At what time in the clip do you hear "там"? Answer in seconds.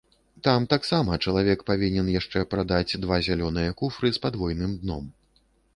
0.45-0.63